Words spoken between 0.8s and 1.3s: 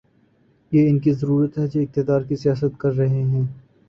ان کی